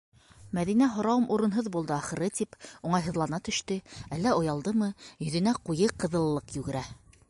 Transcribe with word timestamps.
-Мәҙинә 0.57 0.85
һорауым 0.93 1.27
урынһыҙ 1.35 1.69
булды, 1.75 1.93
ахыры, 1.97 2.31
тип 2.39 2.57
уңайһыҙлана 2.91 3.41
төштө, 3.51 3.79
әллә 4.19 4.35
оялдымы- 4.41 4.93
йөҙөнә 5.27 5.59
ҡуйы 5.69 5.97
ҡыҙыллыҡ 6.05 6.61
йүгерә... 6.61 6.89